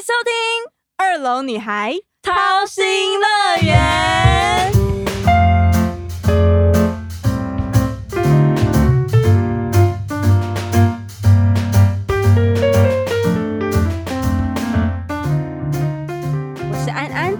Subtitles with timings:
[0.00, 0.32] 迎收听
[0.96, 4.72] 二楼女孩掏心乐园。
[16.70, 17.36] 我是安安，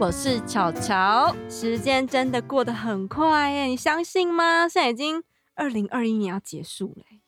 [0.00, 4.68] 我是巧巧，时间真的过得很快耶，你相信吗？
[4.68, 5.22] 现在已经
[5.54, 7.21] 二零二一年要结束了耶，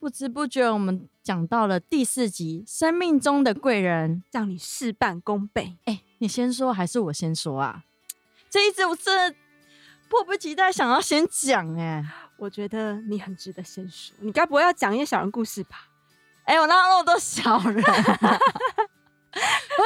[0.00, 4.22] 不知不觉我们讲到了第四集《生命中的贵人》。
[4.30, 5.76] 让你事半功倍。
[5.86, 7.82] 哎、你先说还是我先说啊？
[8.48, 9.36] 这一集我真的
[10.08, 12.04] 迫不及待想要先讲哎、
[12.36, 15.88] 我觉得你很值得先说，你该不会要讲一些小人故事吧？
[16.44, 17.92] 哎、我哪有那么多小人、 我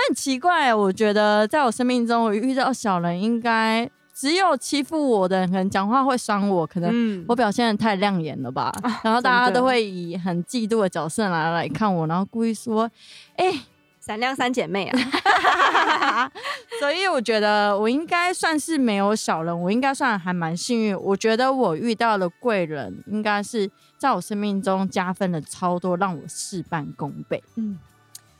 [0.09, 3.91] 很奇怪，我觉得在我生命中，我遇到小人，应该
[4.23, 12.89] 只有欺负我的人，可能讲话会伤我，可能嗯我表现的太亮眼了吧，啊然后大家都会以很嫉妒的角色来来看我，然后故意说，
[13.35, 13.53] 哎、
[13.99, 16.31] 闪亮三姐妹啊，
[16.79, 20.97] 所以我觉得我应该算是没有小人，我应该算还蛮幸运。
[21.01, 23.69] 我觉得我遇到的贵人，应该是
[23.99, 27.43] 在我生命中加分了超多，让我事半功倍。
[27.57, 27.77] 嗯，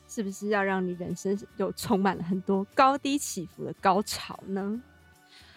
[0.09, 4.81] 是不是要让你人生有充满了很多高低起伏的高潮呢？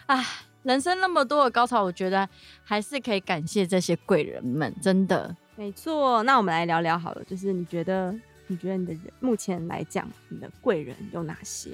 [0.06, 0.24] 唉，
[0.62, 2.28] 人生那么多的高潮，我觉得
[2.62, 5.34] 还是可以感谢这些贵人们，真的。
[5.56, 8.14] 没错，那我们来聊聊好了，就是你觉得，
[8.46, 11.70] 你觉得你的人目前来讲，你的贵人有哪些？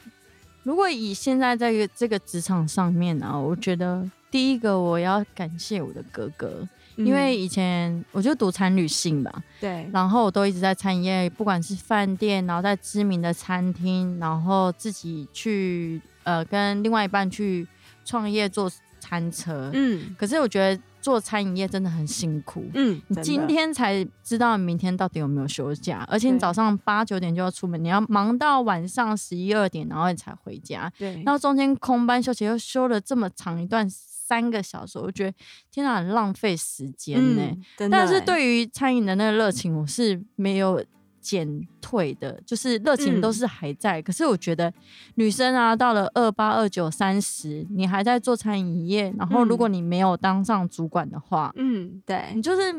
[0.62, 17.66] 如果以现在这个这个职场上面呢、我觉得第一个我要感谢我的哥哥，因为嗯以前我就读餐旅性吧，对，然后我都一直在餐饮业，不管是饭店，然后在知名的餐厅，然后自己去呃跟另外一半去
[18.04, 19.70] 创业做餐车。
[19.74, 20.14] 嗯。
[20.18, 22.64] 可是我觉得做餐饮业真的很辛苦。
[22.74, 35.36] 嗯，你今天才知道明天到底有没有休假，而且你早上八九点就要出门，你要忙到晚上十一二点，然后你才回家，对，然后中间空班休息又休了这么长一段三个小时，我觉得
[35.72, 37.42] 天哪，很浪费时间呢、
[37.90, 38.20] 但是欸。
[38.20, 40.82] 对于餐饮的那个热情，我是没有
[41.22, 43.32] 减退的，就是热情都嗯。
[43.32, 44.02] 是还在。
[44.02, 44.70] 可是我觉得
[45.14, 52.32] 女生啊，到了二八、二九、三十，你还在做餐饮业，然后如果你没有当上主管的话，嗯，对。
[52.34, 52.74] 你，就是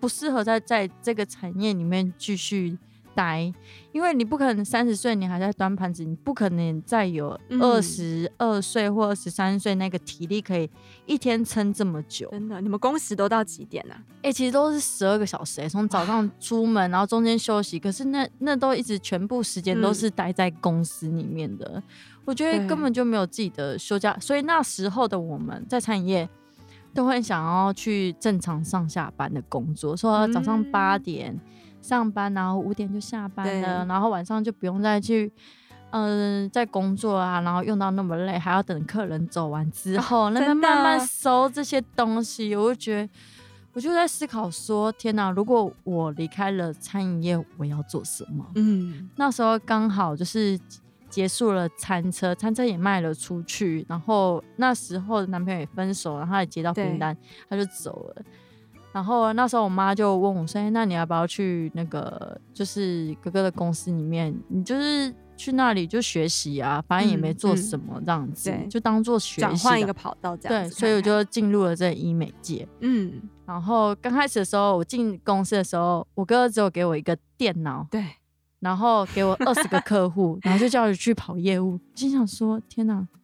[0.00, 2.78] 不适合在在这个产业里面继续
[3.18, 3.52] 待，
[3.90, 10.70] 因为你不可能三十岁你还在端盘子，你不可能再有嗯二十二岁或二十三岁那个体力可以
[11.04, 12.28] 一天撑这么久。
[12.30, 13.98] 真的，你们工时都到几点呢、啊？
[14.22, 21.82] 哎、其实都是十二个小时、欸，从早上出门，然后中间休息，可是那那都一直全部时间都是待在公司里面的，
[22.24, 26.28] 我觉得根本就没有自己的休假，所以那时候的我们在餐饮业
[26.94, 31.38] 都会想要去正常上下班的工作，说早上嗯八点
[31.80, 35.32] 上班，然后五点就下班了，然后晚上就不用再去。
[35.90, 43.08] 嗯，在工作啊，然后用到那么累，还要等客人走完之后，那边慢慢收这些东西，我就觉得
[43.72, 45.30] 我就在思考说：天哪！
[45.30, 48.44] 如果我离开了餐饮业，我要做什么？
[48.56, 50.60] 嗯，那时候刚好就是
[51.08, 57.16] 结束了餐车，餐车也卖了出去，然后那时候男朋友也分手，然后他也接到订单，
[57.48, 58.22] 他就走了。
[58.92, 64.34] 然后那时候我妈就问我说：“哎那你要不要去那个就是哥哥的公司里面？
[64.48, 70.70] 你就是去那里就学习啊，反正也没做什么这样子，对就当做学习转换一个跑道这样对。
[70.70, 72.66] 所以我就进入了这医美界。
[72.80, 78.04] 嗯，然后刚开始的时候，我进公司的时候，我哥哥只有给我一个电脑，对，
[78.58, 81.78] 然后给我二十个客户， 然后就叫我去跑业务。
[81.94, 83.17] 心想说：天哪，我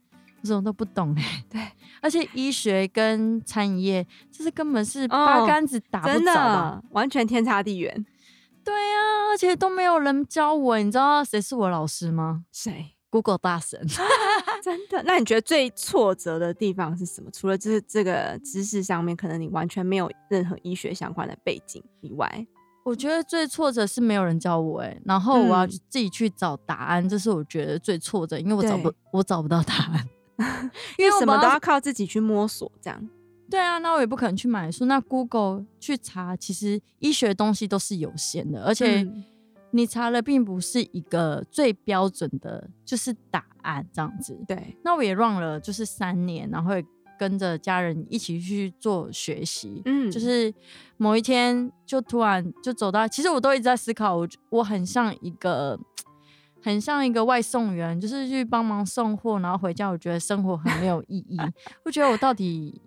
[0.47, 1.61] 什么都不懂哎、 对，
[2.01, 6.81] 而且医学跟餐饮业，这是根本是八哦竿子打不真着吧？
[6.81, 8.07] 的完全天差地远。
[8.65, 10.79] 对啊，而且都没有人教我。
[10.79, 13.79] 你知道谁是我老师吗谁？？Google 大神。
[14.65, 15.03] 真的？
[15.05, 17.31] 那你觉得最挫折的地方是什么？
[17.31, 22.47] 除了这这个知识上面，可能你完全没有任何医学相关的背景以外，
[22.83, 30.09] 我觉得最挫折是没有人教我哎、然后我要嗯自己去找答案，这是我觉得最挫折，因为我找不我找不到答案，
[30.39, 30.45] 因
[31.05, 33.09] 因为什么都要靠自己去摸索，这样。
[33.51, 34.87] 对啊，那我也不可能去买书。
[34.87, 39.25] 那 Google 去查，其实医学的东西都是有限的，而且嗯
[39.71, 44.37] 你查了并不是一个最标准的，就是答案这样子。
[44.49, 46.85] 对，那我也 run 了就是三年，然后也
[47.19, 49.83] 跟着家人一起去做学习。
[49.85, 50.53] 嗯就是
[50.97, 55.79] 某一天就突然就走到，其实我都一直在思考，我我很像一个。
[56.65, 61.39] 很像一个外送员，就是去帮忙送货，然后回家，我觉得生活很没有意义。
[61.85, 62.81] 我觉得我到底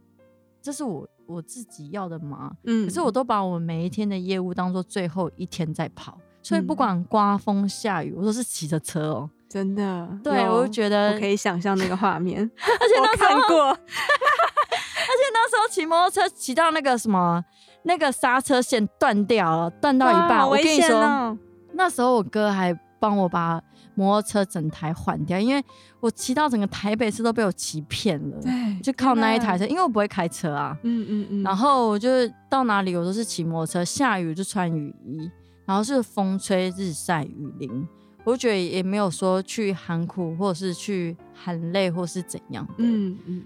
[0.62, 2.52] 这是我我自己要的吗？
[2.64, 9.30] 嗯可是我都把我每一天的业务当做最后一天在跑，所以不管刮风下雨，我都是骑着车哦。
[9.48, 17.42] 真的，对我就觉得我可以想象那个画面， 而且我看那时候，过， 而且那时候骑摩托车骑到那个什么，
[17.84, 21.38] 那个刹车线断掉了，断到一半，我跟你说，
[21.74, 23.62] 那时候我哥还帮我把
[23.96, 25.64] 摩托车整台换掉，因为
[26.00, 30.78] 我骑到整个台北市都被我骑骗了，对，就靠那一台车，因为我不会开车啊。
[30.84, 32.10] 嗯嗯嗯，然后我就
[32.50, 35.30] 到哪里我都是骑摩托车，下雨就穿雨衣，
[35.66, 37.88] 然后是风吹日晒雨淋，
[38.24, 42.74] 我就觉得也没有说去喊苦或者是去喊累或是怎样的。
[42.78, 43.44] 嗯嗯，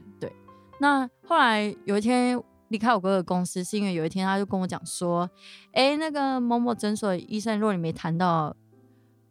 [0.80, 5.30] 那后来有一天离开我哥哥公司，是因为有一天他就跟我讲说，
[5.74, 8.56] 哎、那个某某诊所的医生，如果你没谈到，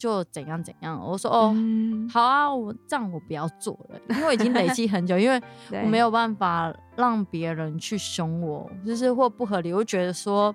[0.01, 1.01] 就怎样怎样。
[1.01, 1.53] 我说哦。
[1.55, 5.41] 嗯好啊，我这样我不要做了，因为已经累积很久，因为
[5.85, 10.53] 我没有办法让别人去凶我，就是或不合理，我觉得说，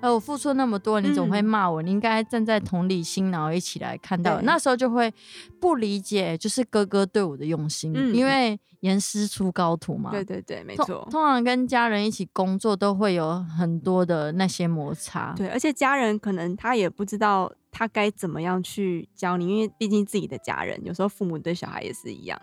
[0.00, 4.40] 呃，我付出那么多，你总会嗯骂我，你应该站在同理心，然后一起来看到。
[4.42, 5.12] 那时候就会
[5.58, 10.10] 不理解，就是哥哥对我的用心，嗯因为严师出高徒嘛。
[10.10, 11.06] 对对对，没错。
[11.10, 15.32] 通常跟家人一起工作都会有很多的那些摩擦。
[15.36, 22.40] 对，而且家人可能他也不知道他该怎么样去教你，因为毕竟自己的家人，有时候父母对小孩也是一样。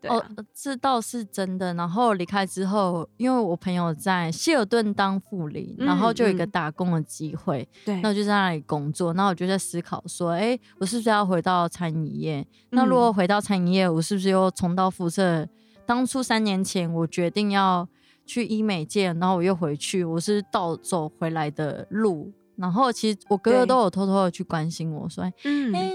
[0.00, 1.72] 对啊、哦，呃这倒是真的。
[1.74, 9.12] 然后离开之后，因为我朋友在希尔顿当副理，然后就有一个嗯打工的机会，对，那我就在那里工作。
[9.12, 12.46] 那我就在思考说，哎、我是不是要回到餐饮业？
[12.70, 15.46] 那如果嗯回到餐饮业，我是不是又重蹈覆辙？
[15.86, 17.86] 当初三年前我决定要
[18.26, 22.32] 去医美界，然后我又回去，我是倒走回来的路。
[22.56, 25.92] 然后其实我哥哥都有偷偷的去关心我说，哎、嗯，哎、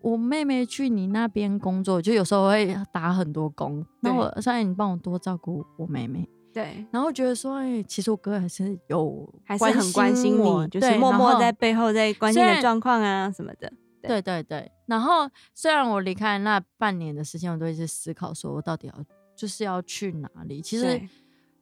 [0.00, 13.72] 我妹妹去你那边工作，就有时候会打很多工，那我说哎，你帮我多照顾我妹妹，对，然后觉得说，哎、其实我哥还是有还是很关心我，就是默默在背后在关心你的状况啊什么的。
[14.00, 14.70] 对对对。
[14.86, 18.94] 然后虽然我离开那半年的时间，我都一直思考说我到底要
[19.36, 20.62] 就是要去哪里。
[20.62, 21.00] 其实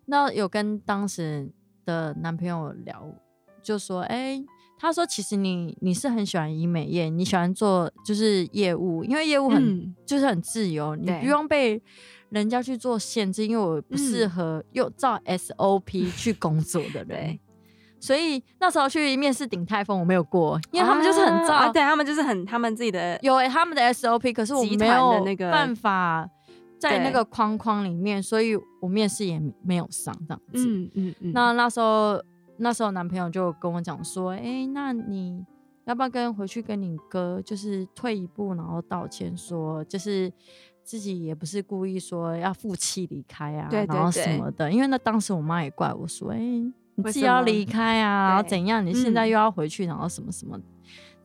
[0.05, 1.51] 那有跟当时
[1.85, 3.03] 的男朋友聊，
[3.67, 4.41] 就说，哎、
[4.79, 11.83] 他说其实你你是很喜欢医美业，你喜欢做就是业务，因为业务很、嗯就是很自由，你不用被
[12.31, 17.41] 人家去做限制，因为我不适嗯合用照 SOP 去工作的 人对。
[17.99, 26.29] 所以那时候去面试鼎泰丰，我没有过，因为他们就是很照，啊啊对他们就是很他们自己的有、欸、他们的 SOP，可是我没有那个办法
[26.79, 30.69] 在那对个框框里面，所以我面试也没有上这样子。
[30.69, 32.23] 嗯嗯嗯，那那时候
[32.59, 35.45] 那时候男朋友就跟我讲说，哎、那你
[35.85, 40.33] 要不要跟回去跟你哥就是退一步，然后道歉说，就是
[40.83, 46.73] 自己也不是故意说要负气离开啊，然后什么的，因为那当时我妈也怪我说，哎、你
[47.05, 48.85] 自己为什么要离开啊，然后怎样？
[48.85, 50.59] 你现在嗯又要回去，然后什么什么。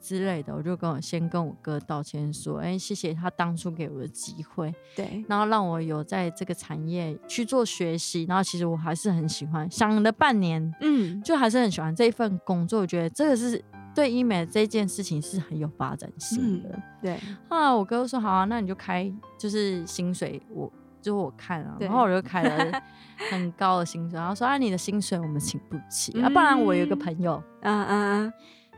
[0.01, 12.81] 之类的，我就跟我先跟我哥道歉说，哎、谢谢他当初给我的机会，对然后让我有在这个产业去做学习，然后其实我还是很喜欢，想了半年，嗯就还是很喜欢这一份工作。
[12.81, 13.63] 我觉得这个是
[13.94, 16.80] 对医美这件事情是很有发展性的。
[17.01, 20.71] 对后来我哥说好啊，那你就开就是薪水，我
[21.01, 22.81] 就我看啊，然后我就开了
[23.30, 27.44] 很高的薪水，然后说啊你的薪水我们请不起，啊不然我有一个嗯朋友。
[27.62, 28.33] 啊啊啊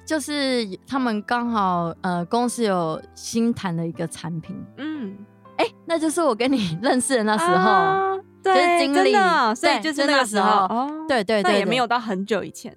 [0.06, 5.18] 就是他们刚好呃公司有新谈的一个产品，嗯。
[5.56, 9.14] 哎、那就是我跟你认识的那时候，啊就是对真经历
[9.56, 10.68] 所以对就是那时那个时候。
[10.68, 10.76] 候。
[10.76, 12.76] 哦，对对对，也没有到很久以前，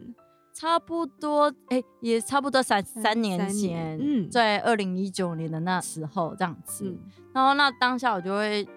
[0.53, 4.31] 差不多，哎、也差不多三三年前，嗯。
[4.31, 6.99] 在二零一九年的那时候这样子，嗯。
[7.33, 8.69] 然后那当下我就会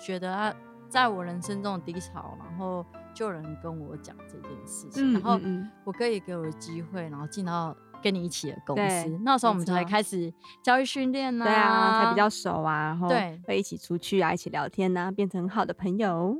[0.00, 0.52] 觉得啊，
[0.88, 2.84] 在我人生中的低潮，然后
[3.14, 10.32] 就有人跟我讲这件事情，嗯然后嗯我哥也给我机会，然后进到跟你一起的公司，那时候我们才开始
[10.62, 16.36] 教育训练呐，对啊，才比较熟啊，然后对会一起出去啊，一起聊天呐，变成很好的朋友。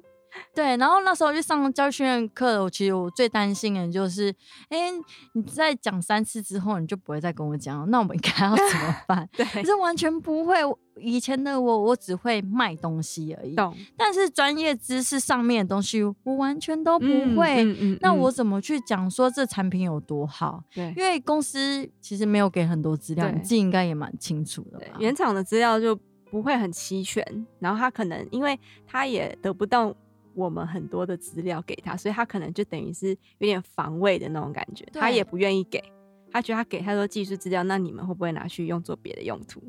[0.55, 4.35] 对，然后那时候去上教育训练课，我其实我最担心的就是，
[4.69, 4.91] 哎、
[5.35, 9.29] 你在讲三次之后，你就不会再跟我讲了，那我们应该要怎么办？
[9.37, 10.57] 对，可是完全不会，
[10.97, 17.65] 以前的我，我只会卖东西而已，懂但是专业知识上面的东西，我完全都不嗯会。
[17.65, 20.63] 嗯嗯嗯那我怎么去讲说这产品有多好？
[20.75, 24.87] 对因为公司其实没有给很多资料，你自己应该也蛮清楚的吧？
[24.97, 25.99] 对原厂的资料就
[26.31, 29.95] 不会很齐全，然后他可能因为他也得不到
[30.35, 35.83] 我们很多的资料给他，所以他可能就等于是有点防卫的那种感觉，他也不愿意给。
[36.31, 39.61] 他觉得他给太多技术资料，那你们会不会拿去用作别的用途？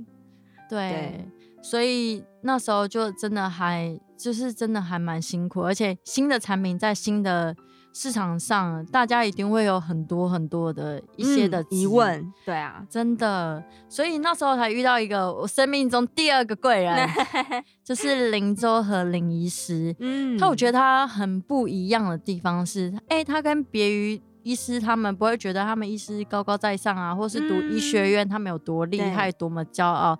[0.69, 1.29] 对，对
[1.61, 7.53] 所以那时候就真的还就是真的还蛮辛苦，而且新的产品在新的
[7.93, 12.33] 市场上，大家一定会有很多很多的一些的疑问。
[12.43, 17.07] 对啊，真的，所以那时候才遇到一个我生命中第二个贵人，
[17.85, 19.95] 就是林州和林医师。
[19.99, 30.17] 嗯，他我觉得他很不一样的地方是，哎，他跟别于医师他们不会觉得他们医师高高在上啊，或是读医学院他们有多厉害、多么骄傲。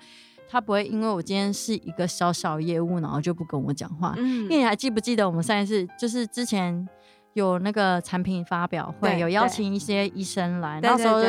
[0.48, 4.14] 他不会因为我今天是一个小小业务，然后就不跟我讲话。
[4.18, 6.88] 嗯，因为你还记不记得我们上一次就是之前
[7.34, 11.22] 有那个产品发表会，有邀请一些医生来，那时候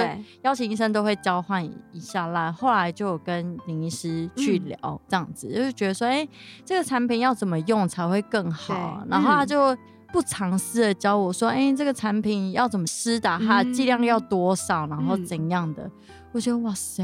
[0.42, 2.52] 邀请医生都会交换一下啦。
[2.52, 6.26] 后来就有跟林医师去聊，这样子就是觉得说，哎，
[6.64, 9.02] 这个产品要怎么用才会更好？
[9.08, 9.76] 然后他就
[10.12, 15.90] 不尝试的教我说，哎，这个产品要怎么施打，它剂量要多少，然后怎样的？
[16.32, 17.02] 我觉得哇塞，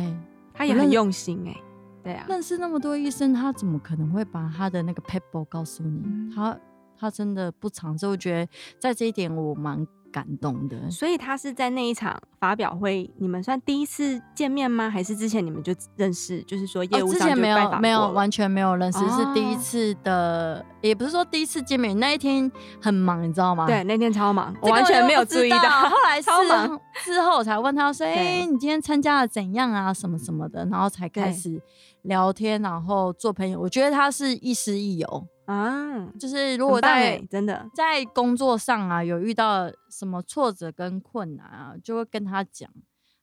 [0.52, 1.56] 他也很用心哎。
[2.02, 6.02] 对啊，认识那么多医生，他怎么可能会把他的那个 paper 告诉你？
[6.34, 6.56] 他
[7.00, 9.86] 他真的不尝试，我觉得在这一点我蛮。
[10.12, 14.90] 感动的，所以他是在那一场发表会，你们算第一次见面吗？
[14.90, 16.42] 还是之前你们就认识？
[16.42, 21.96] 就是说业务上没有没有完全没有认识，是第一次的，也不是说第一次见面。
[22.00, 22.50] 那一天
[22.82, 23.68] 很忙，你知道吗？
[23.68, 25.58] 对，那天超忙，我完全没有注意到。
[25.58, 29.94] 后来 超忙之后，我才问他说：“哎，你今天参加了怎样啊？
[29.94, 31.62] 什么什么的？”然后才开始
[32.02, 33.60] 聊天，然后做朋友。
[33.60, 35.24] 我觉得他是亦师亦友。
[35.50, 42.70] 啊，就是如果在真的在工作上啊，有遇到什么挫折跟困难啊，就会跟他讲，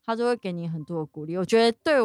[0.03, 1.37] 他就会给你很多的鼓励。
[1.37, 1.95] 我觉得对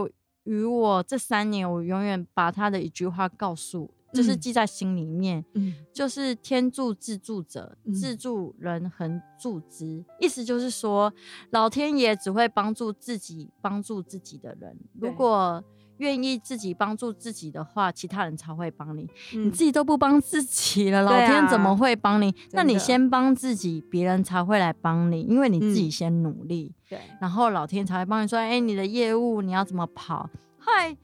[0.44, 10.04] 于我这三年，我永远把他的一句话告诉，就是记在心里面，嗯，就是天助自助者，自助人恒助之。
[10.20, 11.12] 意思就是说，
[11.50, 14.76] 老天爷只会帮助自己帮助自己的人。
[15.00, 15.64] 如果
[16.02, 19.08] 愿意自己帮助自己的话，其他人才会帮你。
[19.32, 22.34] 你自己都不帮自己了， 老天怎么会帮你？
[22.50, 26.72] 那你先帮自己，别人才会来帮你，因为你自己先努力。
[26.88, 30.28] 对，然后老天才会帮你说：“哎，你的业务你要怎么跑？”
[30.58, 30.96] 嗨，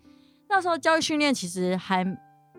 [0.49, 2.05] 那时候教育训练其实还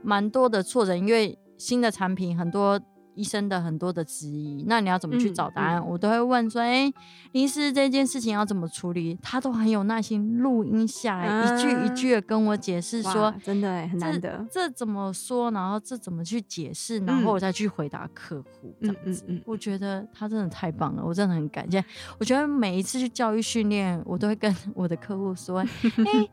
[0.02, 2.80] 蛮多的挫折，因为新的产品很多。
[3.20, 5.86] 医生的很多的质疑，那你要怎么去找答案？
[5.86, 6.92] 我都会问说：“哎，
[7.34, 15.52] 林医师这件事情要怎么处理？”他都很有耐心录音下来，一句一句的跟我解释说：“真的很难得，这怎么说？
[15.52, 17.00] 然后这怎么去解释？
[17.00, 19.24] 然后我再去回答客户这样子。
[19.46, 21.84] 我觉得他真的太棒了，我真的很感谢。
[22.20, 25.60] 我觉得每一次去教育训练，我都会跟 我的客户说
[26.06, 26.30] ：“哎。”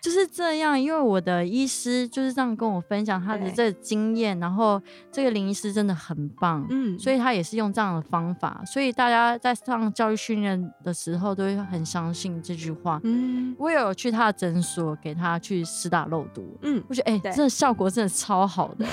[0.00, 13.00] 就是这样，因为我的医师就是这样跟我分享他的这个经验，然后这个林医师真的很棒，嗯，所以他也是用这样的方法，所以大家在上教育训练的时候都会很相信这句话。
[13.02, 18.86] 嗯，我有去他的诊所给他去施打肉毒，嗯，我觉得哎，真的效果真的超好的，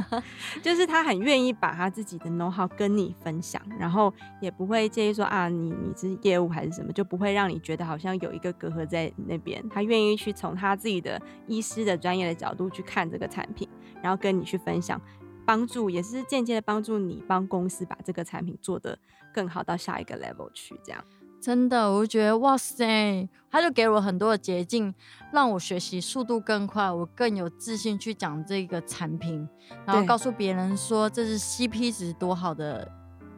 [0.62, 10.14] 就是他很愿意把他自己的 know how 跟你分享，然后也不会介意说啊，你你是业务还是什么，就不会让你觉得好像有一个隔阂在那边，他愿意。
[10.14, 13.68] 去从他自己的医师的专业的角度去看这个产品，
[14.02, 15.00] 然后跟你去分享，
[15.46, 18.98] 帮助也是间接的帮助你帮公司把这个产品做得
[19.32, 20.78] 更好到下一个 level 去。
[20.84, 21.04] 这样
[21.40, 24.94] 真的，我就觉得哇塞，他就给我很多的捷径，
[25.30, 29.46] 让我学习速度更快，我更有自信去讲这个产品，
[29.84, 32.90] 然后告诉别人说这是 CP 值多好的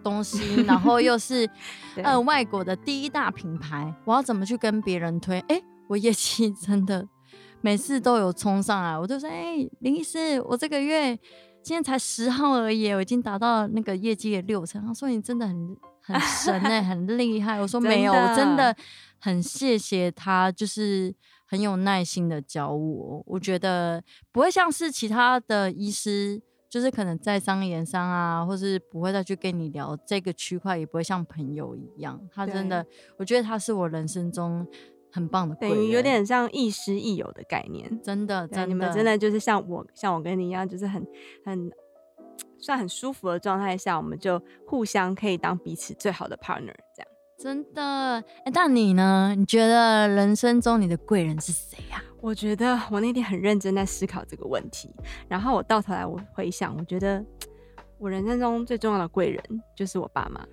[0.04, 1.50] 东西，然后又是
[2.04, 5.40] 呃外国的第一大品牌，我要怎么去跟别人推？
[5.48, 5.60] 哎。
[5.88, 7.08] 我业绩 真的
[7.60, 11.16] 每次都有冲上来，我就说：“哎，林医师，我这个月
[11.62, 18.76] 今天才十号而已，我已经达到那个业绩的六成。”他说：“你真的很很神哎， 很厉害。”我说：“没有，我真的
[19.18, 21.12] 很谢谢他，就是
[21.46, 23.22] 很有耐心的教我。
[23.26, 26.40] 我觉得不会像是其他的医师，
[26.70, 32.20] 就是可能在商言商啊，或是不会再去跟你聊这个区块，也不会像朋友一样。
[32.32, 34.64] 他真的，我觉得他是我人生中。”
[35.16, 41.02] 很棒的，等于有点像亦师亦友的概念，真的，你们真的就是像我，像我跟你一样，就是很
[41.42, 41.70] 很
[42.58, 47.08] 算很舒服的状态下，我们就互相可以当彼此最好的 partner，这样。
[47.38, 47.82] 真的，
[48.44, 49.34] 哎，那你呢？
[49.36, 52.02] 你觉得人生中你的贵人是谁呀？
[52.20, 54.90] 我觉得我那天很认真在思考这个问题，
[55.28, 57.24] 然后我到头来我回想，我觉得
[57.98, 59.42] 我人生中最重要的贵人
[59.74, 60.46] 就是我爸妈。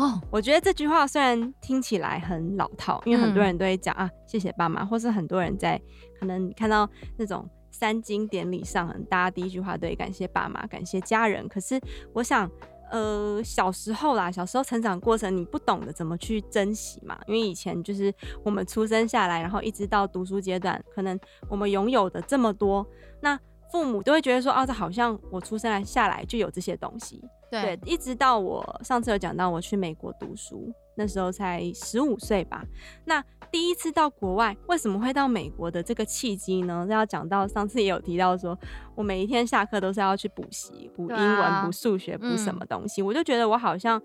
[0.00, 5.78] 哦，我觉得这句话虽然听起来很老套，因为很多人都会讲啊，谢谢爸妈，或是很多人在
[6.18, 6.88] 可能看到
[7.18, 11.46] 那种三金典礼上，大家第一句话对感谢爸妈，感谢家人。
[11.48, 11.78] 可是
[12.14, 12.50] 我想，
[12.90, 18.10] 呃，小时候啦，小时候成长过程，你不懂得怎么去珍惜嘛，因为以前就是
[18.42, 22.86] 我们出生下来，然后一直到读书阶段，可能我们拥有的这么多，
[23.20, 23.38] 那。
[23.70, 27.22] 父母都会觉得说，哦，这好像我出生来下来就有这些东西。
[27.50, 32.64] 对，一直到我上次有讲到我去美国读书，那时候才十五岁吧。
[33.04, 36.86] 那第一次到国外，为什么会到美国的这个契机呢？
[36.88, 38.56] 要讲到上次也有提到，说
[38.94, 43.02] 我每一天下课都是要去补习，补英文、补数学、补什么东西。
[43.02, 44.00] 我就觉得我好像，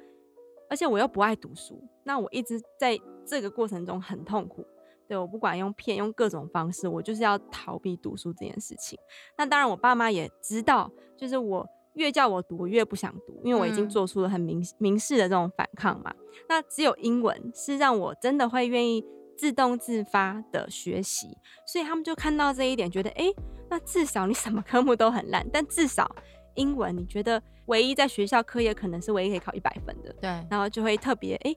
[0.67, 4.65] 而且我又不爱读书，那我一直在这个过程中很痛苦。
[5.07, 8.97] 对我不管用骗用各种方式，我就是要逃避读书这件事情。
[9.37, 11.67] 那当然，我爸妈也知道，就是我。
[11.95, 16.13] 越叫我读，我越不想读，因为我已经做出了很明明示的这种反抗嘛。
[16.49, 19.01] 那只有英文是让我真的会愿意
[19.37, 23.33] 自动自发的学习，所以他们就看到这一点，觉得哎，
[23.69, 26.13] 那至少你什么科目都很烂，但至少
[26.55, 31.55] 英文你觉得唯一在学校课业可能是唯一可以考一百分的，对，然后就会特别哎。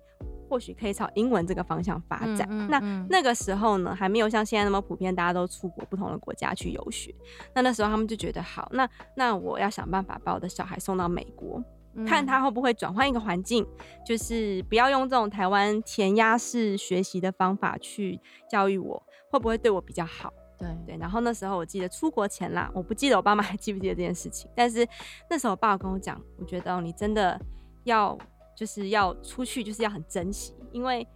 [0.49, 2.49] 或许可以朝英文这个方向发展。
[2.69, 2.79] 那
[3.09, 7.15] 那个时候呢，还没有像现在那么普遍，大家都出国不同的国家去游学。
[7.55, 11.63] 那那时候他们就觉得，好，那那我要想办法把我的小孩送到美国，
[12.07, 13.67] 看他会不会转换一个环境，
[14.07, 20.33] 就是不要用这种台湾填鸭式学习的方法去教育我，会不会对我比较好？
[20.59, 20.97] 对对。
[20.97, 24.87] 然后那时候我记得出国前啦，我不记得我爸妈还记不记得这件事情，但是
[25.29, 27.41] 那时候我爸跟我讲，我觉得你真的
[27.85, 28.19] 要。
[28.59, 31.07] 就是要出去，就是要很珍惜，因为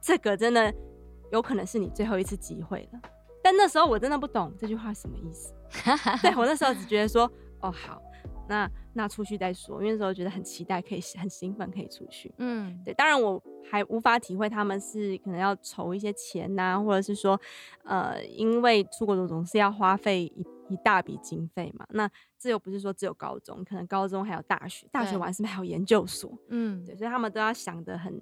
[0.00, 0.72] 这个真的
[1.32, 3.00] 有可能是你最后一次机会了。
[3.42, 5.52] 但那时候我真的不懂这句话什么意思。
[6.22, 7.28] 对我那时候只觉得说，
[7.60, 8.00] 哦好，
[8.48, 12.32] 那那出去再说，因为那时候觉得很期待，可以很兴奋，可以出去。
[12.38, 12.94] 嗯，对。
[12.94, 17.40] 当然我还无法体会他们是可能要筹一些钱呐，或者是说，
[17.82, 20.46] 呃，因为出国总总是要花费一。
[20.72, 26.32] 一大笔经费嘛，那这又不是说只有高中，可能高中还有大学，大学完是不是还有研究所？
[26.48, 28.20] 嗯，对，所以他们都要想的很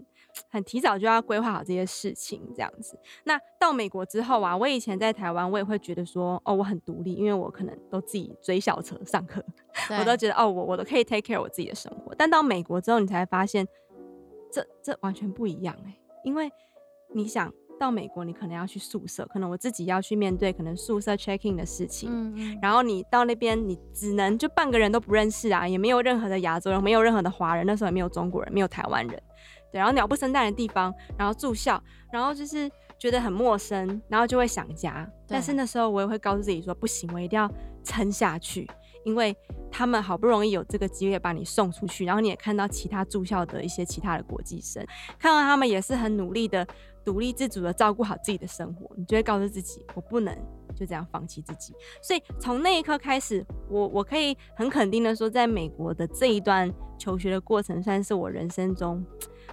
[0.51, 2.99] 很提早，就要规划好这些事情，这样子。
[3.25, 9.45] 那到美国之后啊，我以前在台湾，我也会觉得说，哦，我很独立，因为我可能都自己追校车上课，
[9.99, 12.13] 我都觉得哦，我我都可以 take care 我自己的生活。
[12.19, 13.67] 但到美国之后，你才发现，
[14.51, 16.51] 这这完全不一样哎，因为
[17.15, 17.53] 你想。
[17.81, 22.11] 到美国，你可能要去宿舍，可能我自己要去面对可能宿舍 checking 的事情。
[22.13, 22.59] 嗯嗯。
[22.61, 29.23] 然后你到那边，你只能就半个人都不认识啊，也没有任何的亚洲人，没有任何的华人，那时候也没有中国人，没有台湾人。
[29.73, 35.11] 对，然后鸟不生蛋的地方，然后住校，然后就是觉得很陌生，然后就会想家。
[35.27, 37.51] 但是那时候我也会告诉自己说，不行，我一定要
[37.83, 38.69] 撑下去，
[39.05, 39.37] 因为
[39.71, 44.85] 他们好不容易有这个机会把你送出去，然后你也看到其他住校的一些其他的国际生，
[45.19, 46.67] 看到他们也是很努力的。
[47.03, 50.37] 独立自主的照顾好自己的生活，你就会告诉自己，我不能
[50.77, 51.73] 就这样放弃自己。
[52.03, 59.03] 所以从那一刻开始，我我可以很肯定的说，在美国的这一段求学的过程，算是我人生中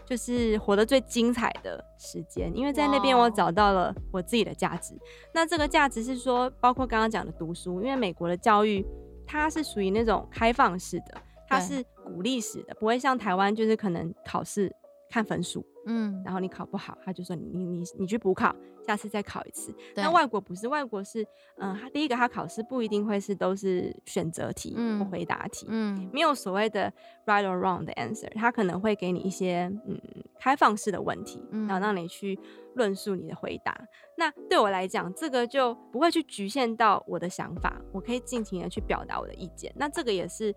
[0.05, 2.51] 就是活得最精彩的时间。
[2.53, 4.93] 因为在那边我找到了我自己的价值。
[5.33, 8.85] 那这个价值是说，包括刚刚讲的读书，因为美国的教育
[9.27, 14.73] 它是属于那种开放式的，它是鼓励式的，不会像台湾就是可能考试
[15.09, 15.65] 看分数。
[15.89, 18.53] 嗯，然后你考不好，他就说你你你你去补考，
[18.85, 19.73] 下次再考一次。
[19.95, 21.25] 那外国不是，外国是，
[21.59, 26.91] 嗯，他第一个他考试不一定会是都是选择题或回答题，嗯，没有所谓的
[27.25, 29.97] right or wrong 的 answer，他可能会给你一些嗯
[30.37, 32.37] 开放式的问题，然后让你去
[32.75, 33.73] 论述你的回答。
[34.17, 39.73] 那对我来讲，这个就不会去局限到我的想法，我可以尽情的去表达我的意见。
[39.77, 40.53] 那这个也是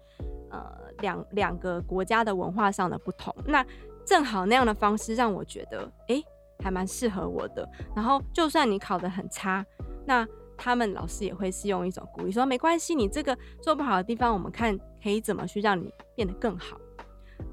[0.50, 3.32] 呃两两个国家的文化上的不同。
[3.46, 3.64] 那
[4.10, 6.20] 正好那样的方式让我觉得，哎，
[6.64, 7.64] 还蛮适合我的。
[7.94, 9.64] 然后，就算你考得很差，
[10.04, 10.26] 那
[10.58, 16.76] 他们老师也会是用一种鼓励，说没关系，你这个做不好的地方，我们看可以怎么去让你变得更好。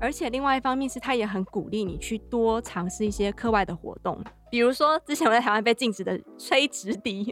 [0.02, 7.32] 而且，另外一方面是，他也很鼓励你去多尝试一些课外的活动，比如说之前我在台湾被禁止的吹直笛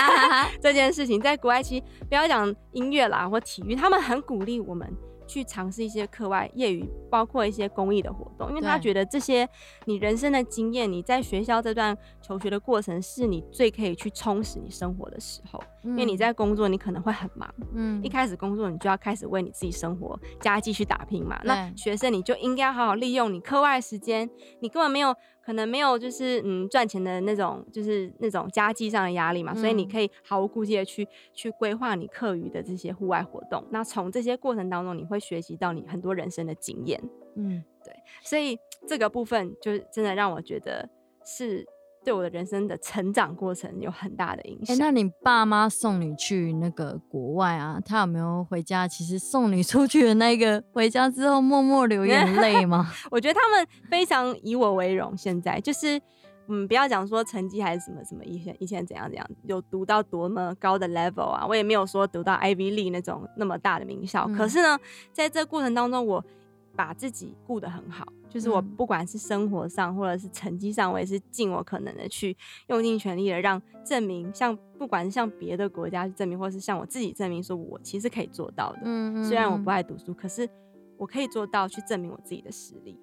[0.62, 4.90] 这件事情，在国外其实不要讲音乐啦或体育，他们很鼓励我们。
[5.26, 9.48] 去尝试一些课外业余，包括一些公益的活动，因为他觉得这些
[9.84, 15.62] 你人生的经验，你在学校这段求学的过程，是你最可以去充实你生活的时候。
[15.84, 21.40] 因为你在工作，你可能会很忙，嗯，一开始工作你就要开始为你自己生活家继续打拼嘛。
[21.44, 24.28] 那学生你就应该好好利用你课外时间，
[24.60, 25.14] 你根本没有。
[25.44, 33.66] 可能没有，就是嗯赚钱的那种，就是那种家计上的压力嘛，所以你可以毫无顾忌的去去规划你课余的这些户外活动。
[33.70, 37.02] 那从这些过程当中，你会学习到你很多人生的经验。
[37.34, 37.92] 嗯，对，
[38.22, 40.88] 所以这个部分就真的让我觉得
[41.26, 41.66] 是。
[42.04, 44.74] 对我的人生的成长过程有很大的影响。
[44.74, 47.80] 哎，那你爸妈送你去那个国外啊？
[47.84, 48.88] 他有没有回家？
[48.88, 52.92] 其实送你出去的那个回家之后默默流眼 泪吗？
[53.10, 55.16] 我觉得他们非常以我为荣。
[55.16, 56.00] 现在就是，
[56.48, 64.26] 嗯，不要讲说成绩还是什么什么，以前以前怎样怎样，有读到多么高的 level 啊，我也没有说读到 Ivy League 那种那么大的名校。
[64.36, 64.78] 可是呢，
[65.12, 66.24] 在这过程当中，我
[66.74, 72.36] 把自己顾得很好，就是我不管是生活上或者是成绩上，我也是尽我可能的去
[72.68, 78.80] 用尽全力的让证明，像不管是向别的国家去证明，或是向我自己证明，说我其实可以做到的。
[78.84, 79.24] 嗯嗯。
[79.24, 80.48] 虽然我不爱读书，可是
[80.96, 82.98] 我可以做到去证明我自己的实力。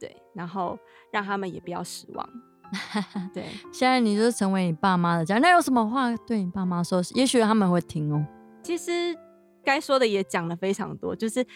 [0.00, 0.78] 对，然后
[1.12, 2.28] 让他们也不要失望。
[3.34, 7.02] 对，现在你就是成为你爸妈的家，那有什么话对你爸妈说？
[7.14, 8.24] 也许他们会听哦。
[8.62, 9.16] 其实
[9.62, 11.46] 该说的也讲了非常多，就是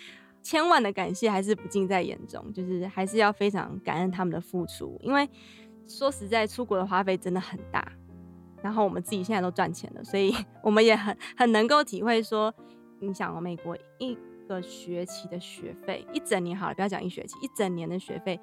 [0.46, 4.96] 千万的感谢还是不尽在眼中，就是还是要非常感恩他们的付出。
[5.02, 5.28] 因为
[5.88, 7.84] 说实在，出国的花费真的很大，
[8.62, 10.32] 然后我们自己现在都赚钱了，所以
[10.62, 12.54] 我们也很很能够体会说，
[13.00, 18.38] 你想美国一个学期的学费，一整年好了，不要讲一学期，一整年的学费。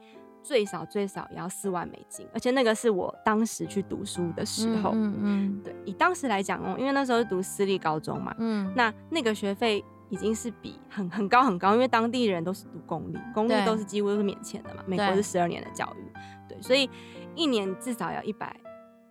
[0.46, 16.12] 最少最少也要四万美金，而且那个是我当时去读书的时候，嗯嗯，对，以当时来讲哦，因为那时候是读私立高中嘛，嗯，那那个学费已经是比很很高很高，因为当地人都是读公立，公立都是几乎都是免钱的嘛，美国是十二年的教育，
[16.48, 16.89] 对，所以
[17.36, 18.56] 一年至少要一百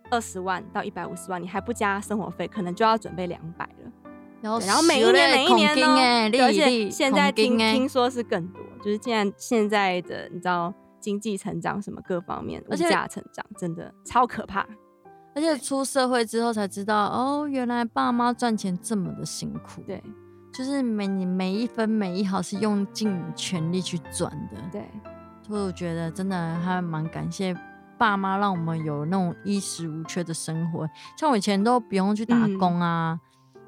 [0.09, 3.91] 二十万到一百五十万，你还不加生活费，可能就要准备两百了，
[4.41, 10.73] 然后然后每一年每一年呢，而且现在听听说是更多，就是现在现在的你知道。
[11.03, 14.65] 经济成长什么各方面，物价成长真的超可怕。
[15.35, 19.81] 而且出社会之后才知道，哦，原来爸妈赚钱这么的辛苦。
[19.85, 20.01] 对，
[20.53, 24.57] 就是每你每一分每一毫是用尽全力去赚的。
[24.71, 24.87] 对，
[25.47, 27.55] 所以我觉得真的还蛮感谢
[27.97, 30.87] 爸妈，让我们有那种衣食无缺的生活。
[31.17, 33.19] 像我以前都不用去打工啊。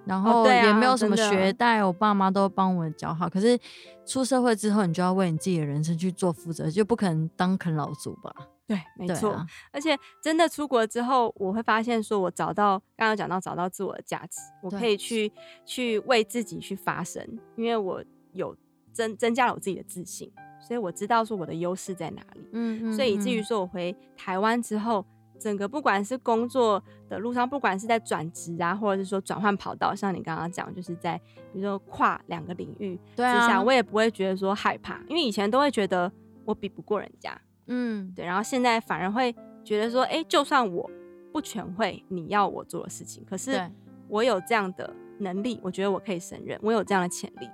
[0.06, 3.28] 然后也没有什么学贷，我爸妈都帮我交好。
[3.28, 3.58] 可是
[4.06, 8.32] 出社会之后，你就要为你自己的人生去做负责，就不可能当啃老族吧？
[8.68, 9.46] 对，没错。
[9.72, 15.32] 而且真的出国之后，我会发现，说我找到刚刚讲到找到自我的价值，我可以去
[15.66, 17.24] 去为自己去发声，
[17.56, 18.56] 因为我有
[18.92, 22.50] 增增加了我自己的自信，所以我知道说我的优势在哪里。
[22.54, 22.94] 嗯嗯。
[22.94, 25.06] 所以以至于说我回台湾之后。
[25.38, 31.18] 整个不管是工作的路上，不管是在转职啊，或者是说转换跑道，像你刚刚讲，就是在
[31.52, 36.10] 比如说跨两个领域之下，我也不会觉得说害怕，因为以前都会觉得
[36.46, 40.90] 我比不过人家，嗯，对，然后现在反而会觉得说，哎，就算我
[41.32, 43.60] 不全会你要我做的事情，可是
[44.08, 47.50] 我有这样的能力，我觉得我可以胜任，我有这样的潜力，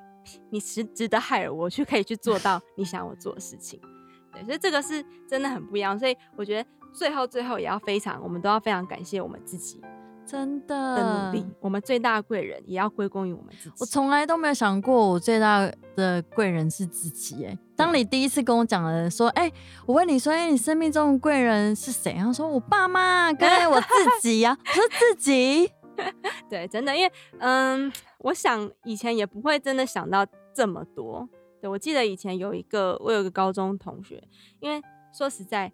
[0.49, 3.79] 你值值得害了我去可以去做到你想我做的事情，
[4.33, 6.69] 对，所以这个是真的很不一样，所以我觉得。
[6.93, 9.81] 最后，最后也要非常，我们都要非常感谢我们自己，
[10.31, 11.45] 真的的努力。
[11.59, 13.75] 我们最大的贵人也要归功于我们自己。
[13.79, 17.45] 我从来都没有想过，我最大的贵人是自己。
[17.45, 19.51] 哎，当你第一次跟我讲了，说，哎，
[19.85, 22.13] 我问你说，哎，你生命中的贵人是谁？
[22.13, 23.87] 然后说我爸妈，跟 我自
[24.21, 24.57] 己呀。
[24.57, 25.69] 我说自己，
[26.49, 31.27] 对，真的，因为，嗯，我想以前也不会真的想到这么多。
[31.59, 34.23] 对我记得以前有一个，我有个高中同学，
[34.61, 34.81] 因为
[35.13, 35.71] 说实在。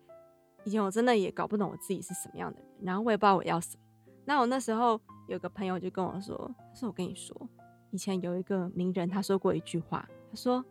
[0.65, 3.87] 以前我真的也搞不懂我自己是什么样的人，然后我也不知道我要什么。
[4.27, 6.35] 那我那时候有个朋友就跟我说
[6.73, 7.49] ：“他说我跟你说，
[7.91, 10.63] 以前有一个名人他说过一句话，他说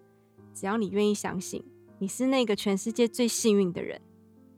[0.52, 1.64] 只要你愿意相信
[1.98, 3.98] 你是那个全世界最幸运的人，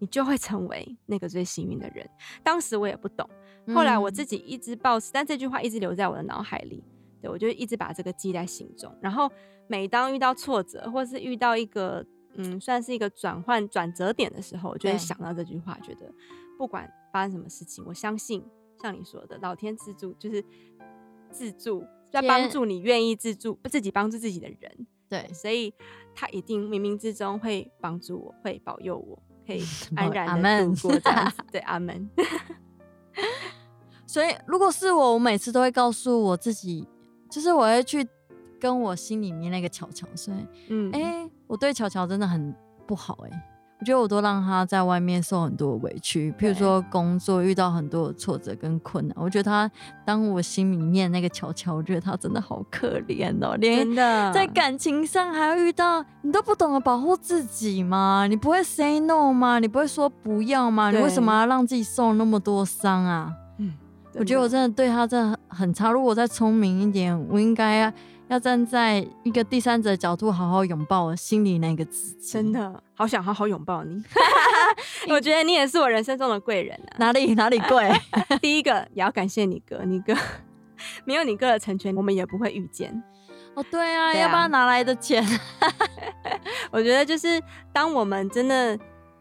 [0.01, 2.11] 你就会成为那个最幸运的人。”
[2.43, 3.31] 当时我也不懂，
[3.73, 6.83] 后来我自己一直保持，但这句话一直留在我的脑海里。
[7.21, 9.31] 对我就一直把这个记在心中，然后
[9.69, 12.05] 每当遇到挫折或是遇到一个。
[12.41, 16.13] 嗯，算是一个转换转折点的时候，我就会想到这句话，觉得
[16.57, 18.45] 不管发生什么事情，我相信
[18.81, 20.45] 像你说的，老天自助就是
[21.31, 24.87] 自助，在帮助你愿意自助自己帮助自己的人。
[25.09, 25.73] 对，所以
[26.15, 29.63] 他一定冥冥之中会帮助我，会保佑我，可以
[29.97, 31.37] 安然的度过这样 子。
[31.53, 32.09] 对，阿门。
[34.07, 36.87] 所以如果是我，我每次都会告诉我自己，
[37.31, 38.07] 就是我会去。
[38.61, 40.35] 跟我心里面那个巧巧说，
[40.69, 42.53] 嗯，哎，我对巧巧真的很
[42.89, 49.71] 不好哎，我觉得我都让他在外面受很多委屈，譬如说工作遇到很多挫折跟困难，我觉得他
[50.05, 58.27] 当我心里面那个乔乔，我觉得他真的好可怜哦，连在感情上还要遇到，你都不懂得保护自己吗？
[58.29, 59.61] 你不会 say no 吗？
[59.61, 60.91] 你不会说不要吗？
[60.91, 63.33] 你为什么要让自己受那么多伤啊？
[63.59, 63.75] 嗯，
[64.15, 67.95] 我觉得我真的对他真的很差，如果我再聪明一点，我应该。
[68.29, 72.33] 要站在一个第三者角度，好好拥抱我心里那个自己。
[72.33, 74.03] 真的好想好好拥抱你。
[75.09, 76.97] 我觉得你也是我人生中的贵人啊！
[76.99, 77.91] 哪里哪里贵？
[78.41, 80.15] 第一个也要感谢你哥，你哥
[81.05, 83.03] 没有你哥的成全，我们也不会遇见。
[83.55, 85.25] 哦，对啊，要不要拿来的钱？
[86.71, 88.79] 我觉得就是当我们真的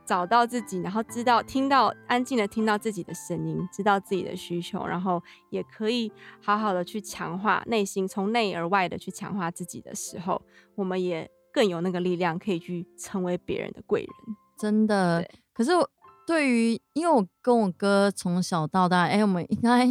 [0.07, 6.09] 找到自己，然后知道听到安静的听到自己的声音，知道自己的需求，然后也可以
[6.41, 10.41] 好好的去强化内心，从内而外的去强化自己的时候，
[10.75, 14.09] 我们也更有那个力量可以去成为别人的贵人。
[14.57, 15.71] 真的，可是
[16.25, 19.85] 对于因为我跟我哥从小到大，哎，我们应该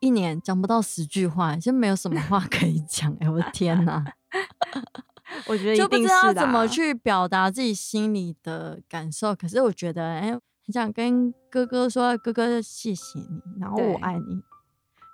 [0.00, 3.16] 一年讲不到十句话，就没有什么话可以讲。
[3.20, 4.04] 哎，我的天哪！
[5.46, 9.34] 我觉得就不知道怎么去表达自己心里的感受。
[9.34, 14.42] 可是我觉得，哎，很想跟哥哥说：“哥哥，谢谢你，然后我爱你。”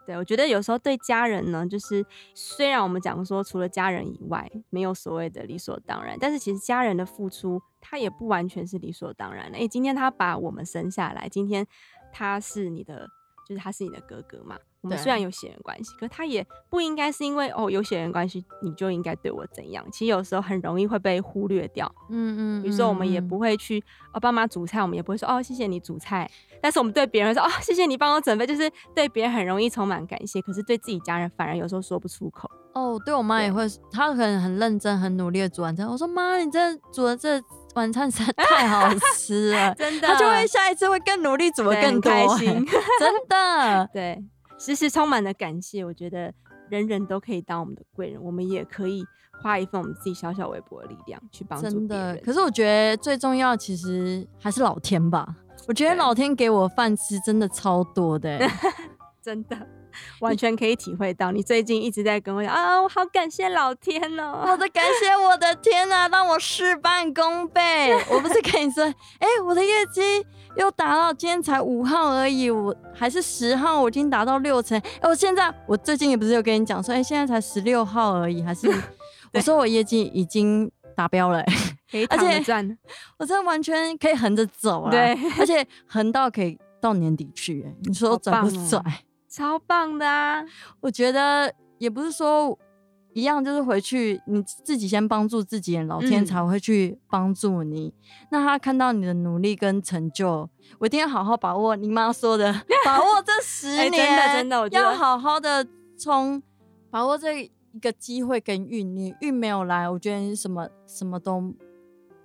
[0.07, 2.03] 对，我觉得有时候对家人呢，就是
[2.35, 9.59] 虽然我们讲说除了家人以外没有所谓的理所当然，但是其实家人的付出他也不完全是理所当然的。
[9.59, 11.67] 哎，今天他把我们生下来，今天
[12.11, 13.07] 他是你的，
[13.47, 14.57] 就是他是你的哥哥嘛。
[14.81, 19.85] 我们虽然有血缘关系，可他也不应该是因为哦有血缘关系你就应该对我怎样。
[19.93, 21.93] 其实有时候很容易会被忽略掉。
[22.11, 22.63] 嗯嗯。
[22.63, 26.31] 比如说我们也不会去哦帮忙煮菜，我们也不会说哦谢谢你煮菜。
[26.61, 30.41] 但是我们对别人说哦谢谢你帮我准备，就是对别人很容易充满感谢。
[30.43, 32.49] 可是对自己家人反而有时候说不出口。
[32.75, 35.89] 哦，对我妈也会，她可能很认真、很努力的煮完餐。
[35.89, 37.43] 我说妈，你这煮的这
[37.75, 40.07] 晚餐实在 太好吃了，真的。
[40.07, 42.47] 她就会下一次会更努力煮的更开心，
[43.01, 43.89] 真的。
[43.93, 44.23] 对。
[44.59, 46.33] 时时充满了感谢，我觉得
[46.69, 49.05] 人人都可以当我们的贵人，我们也可以
[49.43, 52.17] 花一份我们自己小小微薄的力量去帮助真的。
[52.25, 55.37] 可是我觉得最重要其实还是老天吧，
[55.69, 58.39] 我觉得老天给我饭吃真的超多的，
[59.23, 59.57] 真的。
[60.21, 64.45] 完全可以体会到，你最近一直在跟我讲啊，我好感谢老天哦！
[64.47, 67.93] 我的感谢，我的天呐，让我事半功倍。
[68.09, 68.85] 我不是跟你说，
[69.19, 70.25] 哎，我的业绩
[70.59, 74.79] 又达到，今天才五号而已，我还是十号，我已经达到六成。
[75.01, 78.69] 哎，我现在，我最近也不是有跟你讲说，哎，现在才十六号而已，还是
[79.33, 81.45] 我说我业绩已经达标了，
[81.91, 82.79] 可以躺赚，
[83.19, 88.83] 我真的完全可以横着走啊，对，而且横到可以到年底去，哎，你说拽不拽？
[89.31, 90.43] 超棒的啊！
[90.81, 92.59] 我觉得也不是说
[93.19, 97.93] 一样，就是回去你自己先帮助自己，老天才会去帮助你。
[98.31, 102.53] 那他看到你的努力跟成就，我一定要好好把握你妈说的，
[102.85, 105.67] 把握这十年，真的真的，我要好好的
[105.99, 106.43] 冲，
[106.91, 108.95] 把握这一个机会跟运。
[108.95, 111.55] 你运没有来，我觉得你什么什么都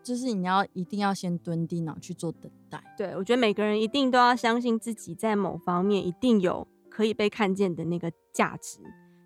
[0.04, 2.84] 就是你要一定要先蹲地脑去做等待。
[2.98, 6.68] 对，我觉得每个人一定都要相信自己，在某方面一定有。
[6.96, 8.78] 可以被看见的那个价值，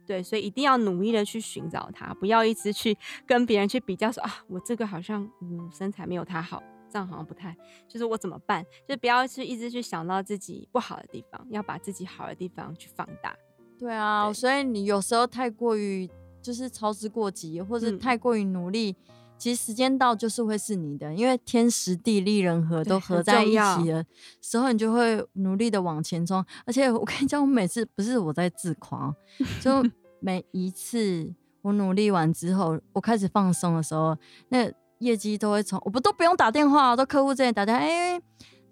[0.07, 7.55] 对，所以一定要努力的去寻找它，不要一直去跟别人去比较，说啊，我这个好像嗯身材没有他好，这样好像不太，
[7.89, 8.65] 就是我怎么办？
[8.87, 13.35] 就不要去一直去想到自己不好的地方，要把自己好的地方去放大。
[13.77, 16.09] 对啊，所以你有时候太过于
[16.41, 18.95] 就是操之过急，或者太过于努力。
[19.39, 24.03] 其实时间到就是会是你的，因为天时地利人和都合在一起了
[24.41, 26.43] 时候，你就会努力的往前冲。
[26.65, 29.15] 而且我跟你讲，我每次不是我在自夸，
[29.61, 29.83] 就
[30.19, 34.17] 每一次我努力完之后，我开始放松的时候，
[34.49, 38.21] 那业绩都会从我不都不用打电话，都客户这里打电话，哎，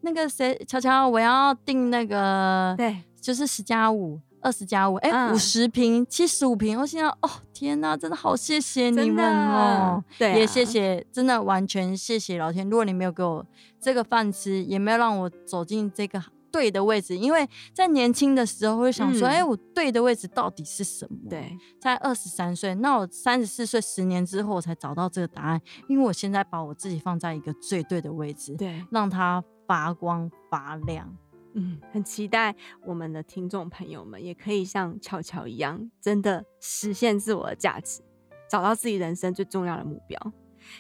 [0.02, 4.20] 那个谁，乔乔，我要订那个，对，就是十加五。
[4.42, 12.70] 二十加五，哎，五十平，七十五平，我现在，哦，天哪，真的好谢谢你们哦，对，也谢谢，真的完全谢谢老天。
[12.70, 13.44] 如果你没有给我
[13.82, 16.22] 这个饭吃，也没有让我走进这个
[16.56, 21.30] 对的位置，因为在年轻的时候会想说，哎，我对的位置到底是什么？
[21.30, 31.14] 对，在二十三岁，那我三十四岁，十年之后我才找到这个答案，因为我现在把我自己放在一个最对的位置，对，让它发光发亮。
[31.56, 38.02] 嗯，很期待我们的听众朋友们也可以像巧巧一样，真的实现自我的价值，
[38.50, 40.18] 找到自己人生最重要的目标。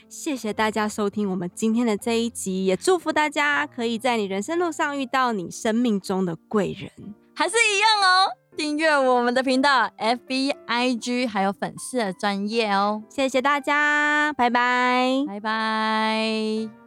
[0.10, 8.32] 谢谢大家收听我们今天的这一集，也祝福大家可以在你人生路上遇到你生命中的贵人，还是一样哦。
[8.58, 13.04] 订阅我们的频道，F B I G，还有粉丝的专业哦。
[13.10, 16.85] 谢谢大家，拜拜，拜拜。